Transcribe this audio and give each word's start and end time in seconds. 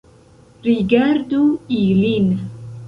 Rigardu 0.63 1.43
ilin 1.83 2.27